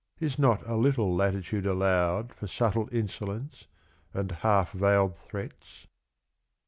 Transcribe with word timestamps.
Is 0.19 0.39
not 0.39 0.65
a 0.67 0.75
little 0.77 1.15
latitude 1.15 1.67
allowed 1.67 2.33
For 2.33 2.47
subtle 2.47 2.89
insolence, 2.91 3.67
and 4.15 4.31
half 4.31 4.71
veiled 4.71 5.15
threats 5.15 5.85